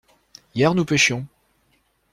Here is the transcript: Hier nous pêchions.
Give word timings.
Hier 0.55 0.73
nous 0.73 0.83
pêchions. 0.83 1.27